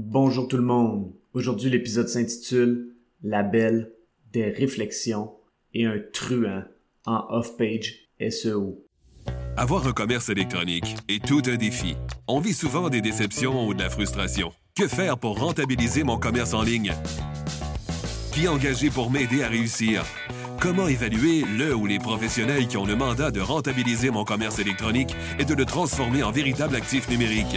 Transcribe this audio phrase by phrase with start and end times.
[0.00, 1.12] Bonjour tout le monde.
[1.34, 3.90] Aujourd'hui, l'épisode s'intitule La belle
[4.32, 5.32] des réflexions
[5.74, 6.62] et un truand
[7.04, 8.86] en off-page SEO.
[9.56, 11.96] Avoir un commerce électronique est tout un défi.
[12.28, 14.52] On vit souvent des déceptions ou de la frustration.
[14.76, 16.92] Que faire pour rentabiliser mon commerce en ligne?
[18.32, 20.04] Qui engager pour m'aider à réussir?
[20.60, 25.16] Comment évaluer le ou les professionnels qui ont le mandat de rentabiliser mon commerce électronique
[25.40, 27.56] et de le transformer en véritable actif numérique?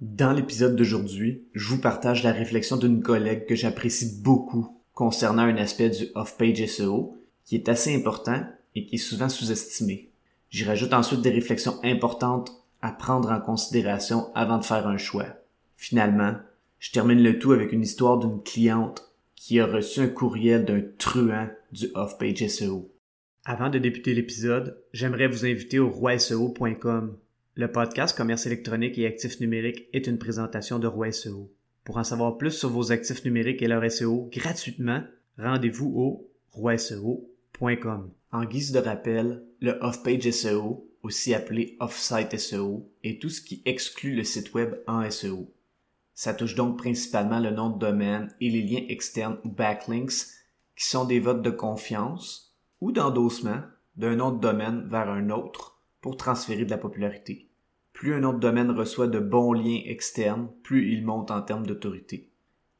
[0.00, 5.56] Dans l'épisode d'aujourd'hui, je vous partage la réflexion d'une collègue que j'apprécie beaucoup concernant un
[5.56, 8.46] aspect du off-page SEO qui est assez important
[8.76, 10.10] et qui est souvent sous-estimé.
[10.50, 15.26] J'y rajoute ensuite des réflexions importantes à prendre en considération avant de faire un choix.
[15.76, 16.36] Finalement,
[16.78, 20.82] je termine le tout avec une histoire d'une cliente qui a reçu un courriel d'un
[20.98, 22.88] truand du off-page SEO.
[23.44, 27.16] Avant de débuter l'épisode, j'aimerais vous inviter au roiseo.com
[27.58, 31.52] le podcast Commerce électronique et actifs numériques est une présentation de Roi SEO.
[31.82, 35.02] Pour en savoir plus sur vos actifs numériques et leur SEO gratuitement,
[35.36, 38.12] rendez-vous au roiseo.com.
[38.30, 43.60] En guise de rappel, le off-page SEO, aussi appelé off-site SEO, est tout ce qui
[43.64, 45.52] exclut le site web en SEO.
[46.14, 50.28] Ça touche donc principalement le nom de domaine et les liens externes ou backlinks
[50.76, 53.62] qui sont des votes de confiance ou d'endossement
[53.96, 57.47] d'un nom de domaine vers un autre pour transférer de la popularité.
[57.98, 62.30] Plus un de domaine reçoit de bons liens externes, plus il monte en termes d'autorité.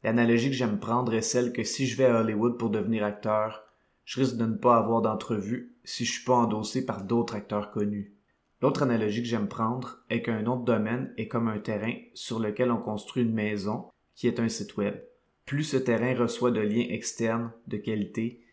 [0.05, 3.65] L'analogie que j'aime prendre est celle que si je vais à Hollywood pour devenir acteur,
[4.05, 7.73] je risque de ne pas avoir d'entrevue si je suis pas endossé par d'autres acteurs
[7.73, 8.15] connus.
[8.63, 12.71] L'autre analogie que j'aime prendre est qu'un de domaine est comme un terrain sur lequel
[12.71, 15.03] on construit une maison qui est un site web.
[15.47, 18.45] Plus ce terrain reçoit de liens externes de qualité,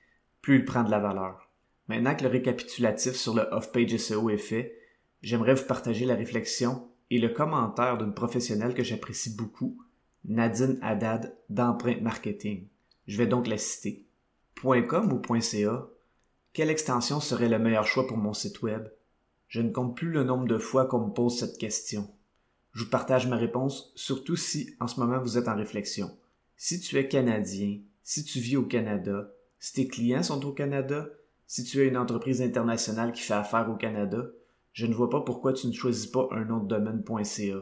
[0.41, 1.47] plus il prend de la valeur.
[1.89, 4.79] Maintenant que le récapitulatif sur le off-page SEO est fait,
[5.21, 9.77] j'aimerais vous partager la réflexion et le commentaire d'une professionnelle que j'apprécie beaucoup,
[10.25, 12.67] Nadine Haddad d'Empreinte Marketing.
[13.07, 14.05] Je vais donc la citer.
[14.61, 15.87] .com ou .ca
[16.53, 18.87] Quelle extension serait le meilleur choix pour mon site web?
[19.47, 22.09] Je ne compte plus le nombre de fois qu'on me pose cette question.
[22.73, 26.17] Je vous partage ma réponse, surtout si en ce moment vous êtes en réflexion.
[26.57, 31.07] Si tu es Canadien, si tu vis au Canada, si tes clients sont au Canada,
[31.47, 34.25] si tu es une entreprise internationale qui fait affaire au Canada,
[34.75, 37.55] je ne vois pas pourquoi tu ne choisis pas un de domaine.ca.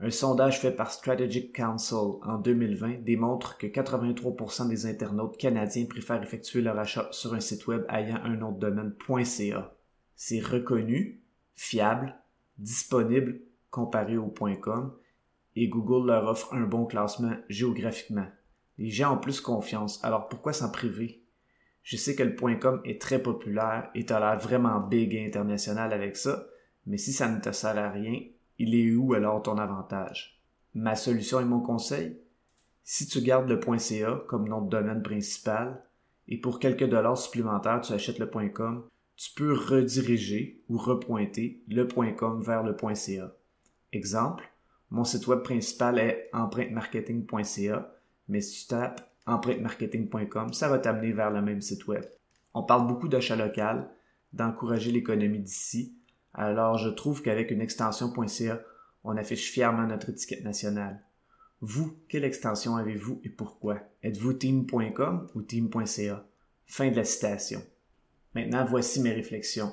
[0.00, 6.20] Un sondage fait par Strategic Council en 2020 démontre que 83% des internautes canadiens préfèrent
[6.20, 9.72] effectuer leur achat sur un site web ayant un nom de domaine.ca.
[10.16, 11.22] C'est reconnu,
[11.54, 12.16] fiable,
[12.58, 14.26] disponible comparé au
[14.60, 14.92] .com
[15.54, 18.26] et Google leur offre un bon classement géographiquement.
[18.78, 21.22] Les gens ont plus confiance, alors pourquoi s'en priver?
[21.88, 25.94] Je sais que le .com est très populaire et t'as l'air vraiment big et international
[25.94, 26.46] avec ça,
[26.84, 28.20] mais si ça ne te sert à rien,
[28.58, 30.38] il est où alors ton avantage?
[30.74, 32.20] Ma solution et mon conseil?
[32.84, 35.82] Si tu gardes le .ca comme nom de domaine principal
[36.26, 41.86] et pour quelques dollars supplémentaires tu achètes le .com, tu peux rediriger ou repointer le
[42.12, 43.34] .com vers le .ca.
[43.94, 44.44] Exemple,
[44.90, 47.94] mon site web principal est empruntemarketing.ca,
[48.28, 52.04] mais si tu tapes empruntemarketing.com, ça va t'amener vers le même site web.
[52.54, 53.90] On parle beaucoup d'achat local,
[54.32, 55.94] d'encourager l'économie d'ici,
[56.34, 58.60] alors je trouve qu'avec une extension .ca,
[59.04, 61.02] on affiche fièrement notre étiquette nationale.
[61.60, 63.80] Vous, quelle extension avez-vous et pourquoi?
[64.02, 66.24] Êtes-vous team.com ou team.ca?
[66.66, 67.62] Fin de la citation.
[68.34, 69.72] Maintenant, voici mes réflexions.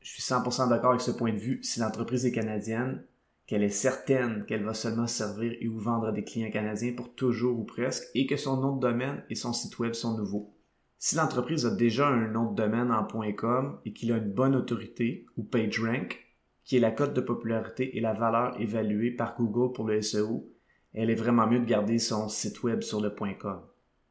[0.00, 1.62] Je suis 100% d'accord avec ce point de vue.
[1.62, 3.04] Si l'entreprise est canadienne,
[3.50, 7.12] qu'elle est certaine qu'elle va seulement servir et ou vendre à des clients canadiens pour
[7.16, 10.54] toujours ou presque, et que son nom de domaine et son site web sont nouveaux.
[10.98, 14.54] Si l'entreprise a déjà un nom de domaine en .com et qu'il a une bonne
[14.54, 16.24] autorité ou PageRank,
[16.62, 20.48] qui est la cote de popularité et la valeur évaluée par Google pour le SEO,
[20.94, 23.62] elle est vraiment mieux de garder son site web sur le .com.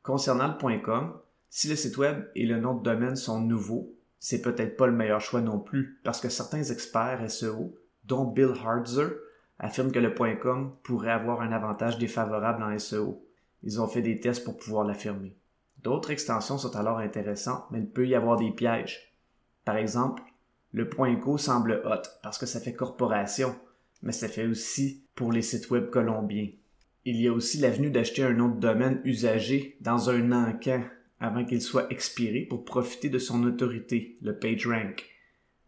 [0.03, 1.13] Concernant le .com,
[1.49, 4.97] si le site web et le nom de domaine sont nouveaux, c'est peut-être pas le
[4.97, 7.73] meilleur choix non plus, parce que certains experts SEO,
[8.03, 9.07] dont Bill Hartzer,
[9.59, 13.23] affirment que le .com pourrait avoir un avantage défavorable en SEO.
[13.63, 15.35] Ils ont fait des tests pour pouvoir l'affirmer.
[15.83, 19.13] D'autres extensions sont alors intéressantes, mais il peut y avoir des pièges.
[19.65, 20.23] Par exemple,
[20.71, 23.55] le .co semble hot parce que ça fait corporation,
[24.01, 26.49] mais ça fait aussi pour les sites web colombiens.
[27.05, 30.83] Il y a aussi l'avenue d'acheter un de domaine usagé dans un encan
[31.19, 35.05] avant qu'il soit expiré pour profiter de son autorité, le PageRank,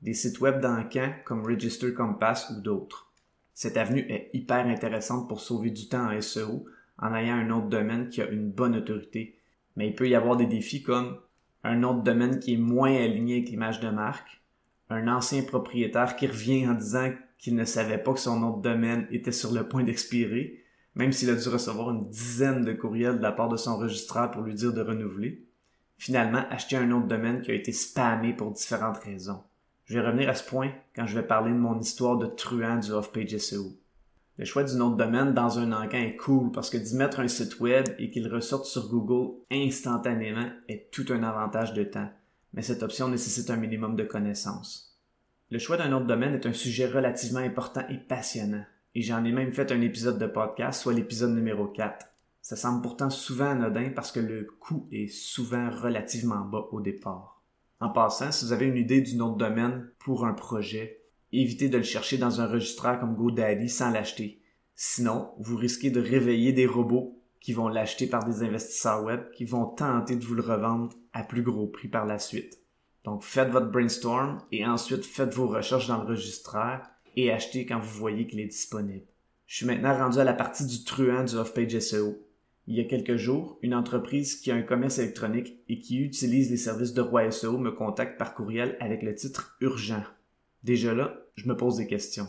[0.01, 3.10] des sites web d'encan comme Register Compass ou d'autres.
[3.53, 6.65] Cette avenue est hyper intéressante pour sauver du temps en SEO
[6.97, 9.37] en ayant un de domaine qui a une bonne autorité,
[9.75, 11.17] mais il peut y avoir des défis comme
[11.63, 14.41] un de domaine qui est moins aligné avec l'image de marque,
[14.89, 19.07] un ancien propriétaire qui revient en disant qu'il ne savait pas que son de domaine
[19.11, 20.63] était sur le point d'expirer,
[20.95, 24.31] même s'il a dû recevoir une dizaine de courriels de la part de son registraire
[24.31, 25.45] pour lui dire de renouveler.
[25.97, 29.41] Finalement, acheter un de domaine qui a été spammé pour différentes raisons.
[29.85, 32.77] Je vais revenir à ce point quand je vais parler de mon histoire de truand
[32.77, 33.73] du off-page SEO.
[34.37, 37.27] Le choix du de domaine dans un encan est cool parce que d'y mettre un
[37.27, 42.09] site web et qu'il ressorte sur Google instantanément est tout un avantage de temps,
[42.53, 44.97] mais cette option nécessite un minimum de connaissances.
[45.51, 49.31] Le choix d'un de domaine est un sujet relativement important et passionnant, et j'en ai
[49.31, 52.05] même fait un épisode de podcast, soit l'épisode numéro 4.
[52.41, 57.40] Ça semble pourtant souvent anodin parce que le coût est souvent relativement bas au départ.
[57.81, 61.01] En passant, si vous avez une idée du nom domaine pour un projet,
[61.33, 64.39] évitez de le chercher dans un registraire comme GoDaddy sans l'acheter.
[64.75, 69.45] Sinon, vous risquez de réveiller des robots qui vont l'acheter par des investisseurs web qui
[69.45, 72.59] vont tenter de vous le revendre à plus gros prix par la suite.
[73.03, 77.79] Donc faites votre brainstorm et ensuite faites vos recherches dans le registraire et achetez quand
[77.79, 79.07] vous voyez qu'il est disponible.
[79.47, 82.15] Je suis maintenant rendu à la partie du truand du off-page SEO.
[82.67, 86.51] Il y a quelques jours, une entreprise qui a un commerce électronique et qui utilise
[86.51, 90.03] les services de Roi SEO me contacte par courriel avec le titre urgent.
[90.63, 92.27] Déjà là, je me pose des questions.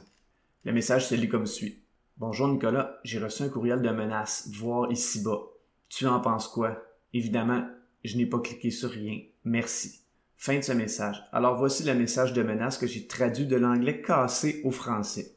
[0.64, 1.82] Le message se lit comme suit.
[2.16, 5.40] Bonjour Nicolas, j'ai reçu un courriel de menace, voir ici-bas.
[5.88, 6.82] Tu en penses quoi?
[7.12, 7.68] Évidemment,
[8.02, 9.20] je n'ai pas cliqué sur rien.
[9.44, 10.00] Merci.
[10.36, 11.22] Fin de ce message.
[11.32, 15.36] Alors voici le message de menace que j'ai traduit de l'anglais cassé au français.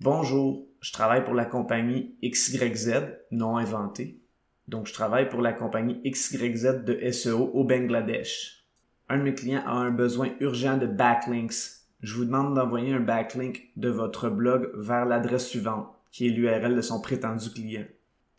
[0.00, 2.92] Bonjour, je travaille pour la compagnie XYZ,
[3.30, 4.20] non inventé.
[4.68, 8.64] Donc je travaille pour la compagnie XYZ de SEO au Bangladesh.
[9.08, 13.00] Un de mes clients a un besoin urgent de backlinks je vous demande d'envoyer un
[13.00, 17.84] backlink de votre blog vers l'adresse suivante, qui est l'URL de son prétendu client.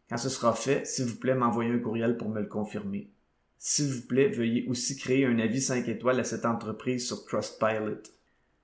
[0.09, 3.11] Quand ce sera fait, s'il vous plaît, m'envoyer un courriel pour me le confirmer.
[3.59, 8.01] S'il vous plaît, veuillez aussi créer un avis 5 étoiles à cette entreprise sur Trustpilot.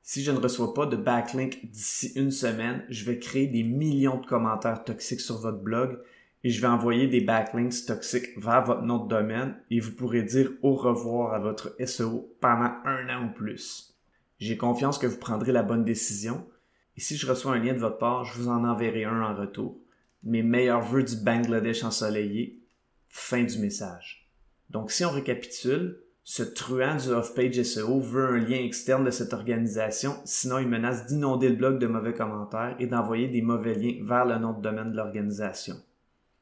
[0.10, 4.22] Si je ne reçois pas de backlink d'ici une semaine, je vais créer des millions
[4.22, 6.00] de commentaires toxiques sur votre blog
[6.46, 10.50] et je vais envoyer des backlinks toxiques vers votre nom domaine et vous pourrez dire
[10.62, 13.98] au revoir à votre SEO pendant un an ou plus.
[14.40, 16.48] J'ai confiance que vous prendrez la bonne décision.
[16.96, 19.36] Et si je reçois un lien de votre part, je vous en enverrai un en
[19.36, 19.78] retour.
[20.24, 22.62] Mes meilleurs vœux du Bangladesh ensoleillé.
[23.10, 24.30] Fin du message.
[24.70, 26.00] Donc si on récapitule,
[26.30, 31.06] ce truand du off-page SEO veut un lien externe de cette organisation, sinon il menace
[31.06, 34.62] d'inonder le blog de mauvais commentaires et d'envoyer des mauvais liens vers le nom de
[34.62, 35.76] domaine de l'organisation.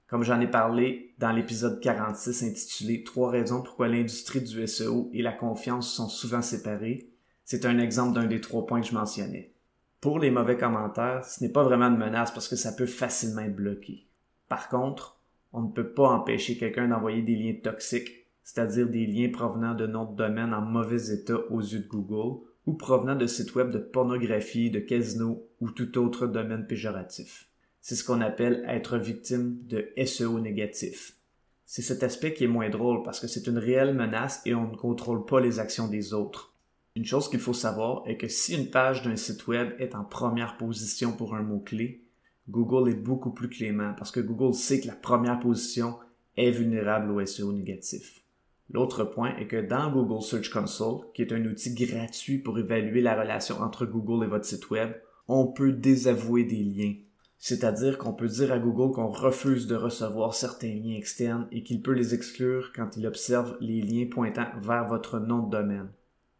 [0.08, 5.22] Comme j'en ai parlé dans l'épisode 46 intitulé Trois raisons pourquoi l'industrie du SEO et
[5.22, 7.08] la confiance sont souvent séparées,
[7.44, 9.52] c'est un exemple d'un des trois points que je mentionnais.
[10.02, 13.44] Pour les mauvais commentaires, ce n'est pas vraiment une menace parce que ça peut facilement
[13.44, 14.08] être bloqué.
[14.50, 15.20] Par contre,
[15.54, 19.88] on ne peut pas empêcher quelqu'un d'envoyer des liens toxiques, c'est-à-dire des liens provenant de
[19.88, 23.80] noms domaine en mauvais état aux yeux de Google ou provenant de sites web de
[23.80, 27.50] pornographie, de casino ou tout autre domaine péjoratif.
[27.82, 31.18] C'est ce qu'on appelle être victime de SEO négatif.
[31.66, 34.72] C'est cet aspect qui est moins drôle parce que c'est une réelle menace et on
[34.72, 36.54] ne contrôle pas les actions des autres.
[36.96, 40.04] Une chose qu'il faut savoir est que si une page d'un site web est en
[40.04, 42.04] première position pour un mot-clé,
[42.48, 45.98] Google est beaucoup plus clément parce que Google sait que la première position
[46.38, 48.22] est vulnérable au SEO négatif.
[48.72, 53.02] L'autre point est que dans Google Search Console, qui est un outil gratuit pour évaluer
[53.02, 54.94] la relation entre Google et votre site web,
[55.28, 56.96] on peut désavouer des liens.
[57.38, 61.82] C'est-à-dire qu'on peut dire à Google qu'on refuse de recevoir certains liens externes et qu'il
[61.82, 65.90] peut les exclure quand il observe les liens pointant vers votre nom de domaine.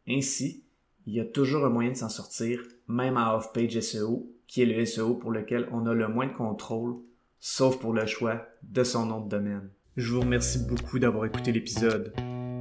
[0.08, 0.64] Ainsi,
[1.06, 4.66] il y a toujours un moyen de s'en sortir, même à off-page SEO, qui est
[4.66, 6.96] le SEO pour lequel on a le moins de contrôle,
[7.40, 9.70] sauf pour le choix de son nom de domaine.
[9.98, 12.14] Je vous remercie beaucoup d'avoir écouté l'épisode.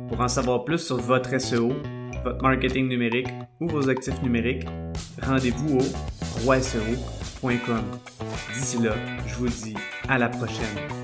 [0.09, 1.73] Pour en savoir plus sur votre SEO,
[2.23, 3.27] votre marketing numérique
[3.61, 4.67] ou vos actifs numériques,
[5.21, 7.83] rendez-vous au roiseo.com.
[8.55, 8.95] D'ici là,
[9.27, 9.75] je vous dis
[10.09, 11.04] à la prochaine.